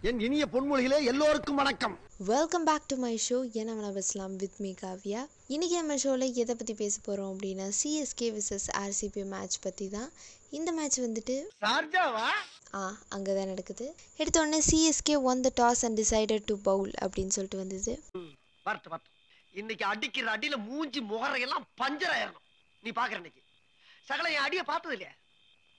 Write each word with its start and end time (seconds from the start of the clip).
என் 0.00 0.20
இனிய 0.20 0.46
பொன்மொழிகளே 0.46 0.98
எல்லோருக்கும் 1.04 1.56
வணக்கம். 1.56 1.94
Welcome 2.26 2.64
back 2.64 2.84
to 2.86 2.96
my 2.96 3.20
show 3.28 3.38
என்ன 3.52 3.70
வேணா 3.78 3.88
பேசலாம் 3.92 4.36
வித் 4.36 4.58
மீ 4.58 4.74
காவ்யா 4.82 5.20
இன்றைக்கி 5.48 5.74
நம்ம 5.78 5.96
ஷோவில் 5.96 6.34
எதை 6.42 6.54
பற்றி 6.54 6.74
பேச 6.74 7.00
போகிறோம் 7.02 7.30
அப்படின்னா 7.32 7.66
சிஎஸ்கே 7.80 8.28
விசஸ் 8.36 8.66
ஆர்சிபி 8.82 9.22
மேட்ச் 9.24 9.56
பற்றி 9.60 9.88
தான். 9.88 10.10
இந்த 10.50 10.72
மேட்ச் 10.72 10.98
வந்துட்டு 11.00 11.36
ஆ 12.74 12.82
அங்கே 13.08 13.34
தான் 13.38 13.50
நடக்குது 13.52 13.86
எடுத்த 14.16 14.40
உடனே 14.40 14.60
CSK 14.70 15.16
won 15.30 15.42
the 15.46 15.52
toss 15.60 15.82
and 15.88 16.00
decided 16.00 16.46
to 16.50 16.56
bowl 16.68 16.92
அப்படின்னு 17.06 17.34
சொல்லிட்டு 17.38 17.62
வந்தது. 17.62 17.94
வரட்டு 18.66 18.90
வரட்டு 18.92 19.10
இன்னைக்கு 19.52 19.84
அடிக்கிற 19.84 20.36
அடியில 20.36 20.58
மூஞ்சி 20.68 21.00
முகரையெல்லாம் 21.00 21.66
பஞ்சர் 21.80 22.14
ஆயிரணும். 22.18 22.46
நீ 22.82 22.90
பாக்குற 22.90 23.20
இன்னைக்கு. 23.22 23.42
சகல 24.04 24.30
என் 24.36 24.46
அடிய 24.46 24.62
பார்த்தது 24.62 24.96
இல்லையா 24.98 25.14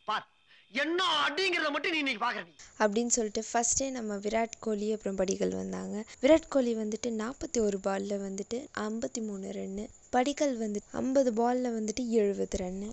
பார். 0.05 0.27
என்ன 0.71 1.03
அடிங்கிறத 1.27 1.69
மட்டும் 1.71 1.91
நீ 1.91 1.97
இன்னைக்கு 1.97 2.23
பாக்குற 2.25 2.41
நீ 2.47 2.53
அப்படின்னு 2.79 3.13
சொல்லிட்டு 3.15 3.41
ஃபஸ்ட்டே 3.49 3.89
நம்ம 3.89 4.15
விராட் 4.15 4.57
கோலி 4.59 4.87
அப்புறம் 4.91 5.15
படிக்கல் 5.15 5.53
வந்தாங்க. 5.53 6.03
விராட் 6.21 6.47
கோலி 6.49 6.75
வந்துட்டு 6.75 7.09
நாற்பத்தி 7.21 7.59
ஒரு 7.59 7.79
பாலில் 7.79 8.23
வந்துட்டு 8.27 8.57
ஐம்பத்தி 8.79 9.21
மூணு 9.27 9.47
ரன்னு 9.57 9.85
படிக்கல் 10.09 10.57
வந்து 10.57 10.81
ஐம்பது 10.91 11.33
பாலில் 11.33 11.75
வந்துட்டு 11.77 12.03
எழுபது 12.19 12.57
ரன்னு 12.63 12.89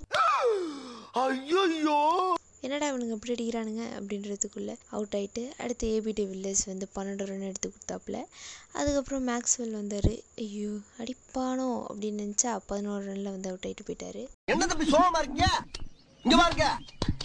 ஐயோ 1.25 1.63
என்னடா 2.61 2.87
இவனுங்க 2.93 3.17
இப்படி 3.17 3.33
அடிக்கிறானுங்க 3.35 3.83
அப்படின்றதுக்குள்ளே 3.99 4.75
அவுட் 4.91 5.15
ஆயிட்டு 5.19 5.43
அடுத்து 5.59 5.89
ஏபிடி 5.97 6.23
வில்லேஜ் 6.31 6.63
வந்து 6.67 6.87
பன்னெண்டு 6.97 7.27
ரன் 7.31 7.47
எடுத்து 7.49 7.69
கொடுத்தாப்புல. 7.73 8.19
அதுக்கப்புறம் 8.73 9.27
மேக்ஸ்வெல் 9.29 9.77
வந்தார். 9.81 10.13
ஐயோ 10.45 10.73
அடிப்பானோ 10.99 11.69
அப்படின்னு 11.91 12.25
நினச்சா 12.25 12.53
பதினோரு 12.67 13.05
ரனில் 13.11 13.35
வந்து 13.35 13.51
அவுட் 13.53 13.69
ஆயிட்டு 13.69 13.87
போயிட்டாரு. 13.89 14.25
என்ன 16.27 16.45
தம்பி 16.45 16.65
சோகமா 16.65 16.67
இருக்கீங்க 16.67 16.67
இங்க 16.67 16.67
பாருங்க. 16.67 16.67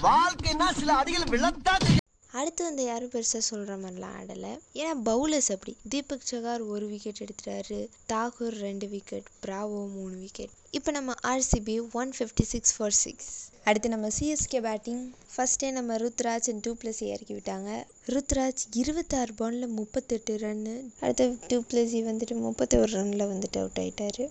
வாழ்க்கைன்னா 0.08 0.68
சில 0.80 0.94
அடிகள் 0.94 1.32
விழத்தா 1.34 1.74
செய்யும். 1.84 1.98
அடுத்து 2.40 2.62
வந்து 2.64 2.84
யாரும் 2.86 3.12
பெருசாக 3.14 3.42
சொல்கிற 3.48 3.74
மாதிரிலாம் 3.78 4.16
ஆடலை. 4.20 4.52
ஏன்னா 4.80 4.94
பவுலர்ஸ் 5.08 5.50
அப்படி. 5.56 5.74
தீபக் 5.94 6.28
சகார் 6.32 6.64
ஒரு 6.74 6.86
விக்கெட் 6.92 7.22
எடுத்துட்டாரு. 7.26 7.80
தாகூர் 8.12 8.58
ரெண்டு 8.66 8.88
விக்கெட் 8.88 9.28
பிராவோ 9.46 9.82
மூணு 9.96 10.16
விக்கெட் 10.24 10.54
இப்போ 10.72 10.92
நம்ம 10.92 11.14
RCB 11.32 11.76
one 12.02 12.12
fifty 12.18 12.46
six 12.52 12.74
for 12.78 12.96
six 13.04 13.32
அடுத்து 13.66 13.90
நம்ம 13.90 14.08
சிஎஸ்கே 14.18 14.60
பேட்டிங் 14.68 15.02
ஃபஸ்ட்டே 15.34 15.72
நம்ம 15.72 15.98
ருத்ராஜ் 16.04 16.48
அண்ட் 16.52 16.64
டூ 16.68 16.72
ப்ளஸ் 16.82 17.02
இறக்கி 17.10 17.34
விட்டாங்க. 17.34 17.70
ருத்ராஜ் 18.14 18.64
இருபத்தாறு 18.82 19.34
பாலில் 19.42 19.76
முப்பத்தெட்டு 19.80 20.36
ரன்னு 20.46 20.76
அடுத்து 21.04 21.28
டூ 21.52 21.60
ப்ளஸ் 21.72 21.96
வந்துட்டு 22.12 22.38
முப்பத்தொரு 22.48 22.92
ரனில் 22.98 23.30
வந்துட்டு 23.34 23.60
அவுட் 23.64 23.82
ஆயிட்டாரு! 23.84 24.26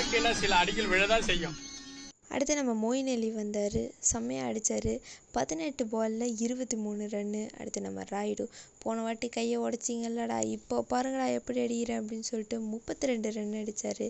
வாழ்க்கையில் 0.00 0.36
சில 0.40 0.52
அடிகள் 0.62 0.90
விழதான் 0.90 1.24
செய்யும். 1.28 1.56
அடுத்து 2.34 2.52
நம்ம 2.58 2.72
மோயின் 2.82 3.08
அலி 3.14 3.26
வந்தார். 3.38 3.80
செம்மையாக 4.10 4.50
அடித்தார் 4.50 4.92
பதினெட்டு 5.34 5.84
பாலில் 5.92 6.36
இருபத்தி 6.44 6.76
மூணு 6.84 7.06
ரன்னு 7.14 7.42
அடுத்து 7.58 7.80
நம்ம 7.86 8.04
ராய்டு. 8.12 8.44
போன 8.82 9.02
வாட்டி 9.06 9.28
கையை 9.36 9.56
உடச்சிங்கல்லடா. 9.64 10.38
இப்போ 10.56 10.76
பாருங்கடா 10.92 11.26
எப்படி 11.38 11.60
அடிக்கிறேன் 11.64 12.00
அப்படின்னு 12.02 12.28
சொல்லிட்டு 12.30 12.58
முப்பத்தி 12.72 13.10
ரெண்டு 13.10 13.32
ரன் 13.36 13.52
அடித்தார் 13.62 14.04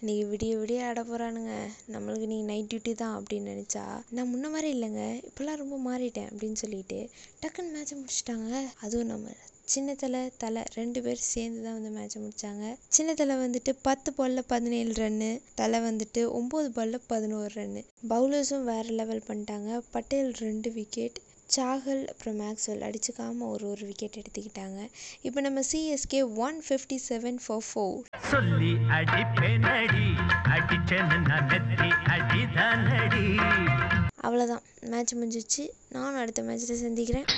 இன்றைக்கி 0.00 0.24
விடிய 0.32 0.56
விடிய 0.62 0.88
ஆட 0.88 1.04
போகிறானுங்க 1.10 1.54
நம்மளுக்கு 1.94 2.28
நீ 2.32 2.40
நைட் 2.50 2.70
டியூட்டி 2.72 2.94
தான் 3.02 3.14
அப்படின்னு 3.18 3.54
நினச்சா 3.54 3.84
நான் 4.16 4.30
முன்ன 4.32 4.50
மாதிரி 4.56 4.70
இல்லைங்க. 4.78 5.04
இப்போல்லாம் 5.30 5.62
ரொம்ப 5.64 5.78
மாறிட்டேன் 5.88 6.28
அப்படின்னு 6.32 6.60
சொல்லிட்டு 6.64 7.00
டக்குன்னு 7.44 7.74
மேட்சை 7.76 7.96
முடிச்சிட்டாங்க. 8.00 8.50
அதுவும் 8.86 9.12
நம்ம 9.14 9.36
சின்ன 9.72 9.94
தலை 9.94 10.20
தலை 10.42 10.60
ரெண்டு 10.76 10.98
பேர் 11.04 11.18
சேர்ந்து 11.30 11.60
தான் 11.64 11.74
வந்து 11.76 11.90
மேட்சை 11.96 12.18
முடித்தாங்க 12.24 12.66
சின்ன 12.96 13.14
தலை 13.20 13.34
வந்துட்டு 13.36 13.72
பத்து 13.88 14.10
பாலில் 14.18 14.48
பதினேழு 14.52 14.92
ரன்னு 15.00 15.28
தலை 15.60 15.78
வந்துட்டு 15.80 16.20
ஒம்பது 16.38 16.68
பாலில் 16.76 17.06
பதினோரு 17.12 17.50
ரன்னு 17.54 17.82
பவுலர்ஸும் 18.12 18.64
வேறு 18.68 18.92
லெவல் 19.00 19.26
பண்ணிட்டாங்க. 19.28 19.70
பட்டேல் 19.94 20.30
ரெண்டு 20.44 20.70
விக்கெட் 20.76 21.18
சாகல் 21.56 22.00
அப்புறம் 22.12 22.38
மேக்ஸ்வெல் 22.42 22.84
அடிச்சுக்காம 22.88 23.46
ஒரு 23.54 23.66
ஒரு 23.72 23.84
விக்கெட் 23.90 24.18
எடுத்துக்கிட்டாங்க. 24.20 24.80
இப்போ 25.26 25.42
நம்ம 25.46 25.62
CSK 25.70 26.20
one 26.46 26.58
fifty 26.68 26.98
seven 27.08 27.40
for 27.44 27.66
four 27.68 28.00
சொல்லி 28.32 28.72
அடிப்பேனடி 28.98 30.08
அடிச்சேன்னு 30.54 31.18
நான் 31.28 31.46
நெத்தி 31.52 31.90
அடிதானடி. 32.16 33.26
அவ்வளோதான் 34.26 34.64
மேட்ச் 34.92 35.14
முடிஞ்சிச்சு 35.20 35.66
நானும் 35.96 36.20
அடுத்த 36.24 36.42
மேட்ச்சில் 36.48 36.82
சந்திக்கிறேன். 36.86 37.28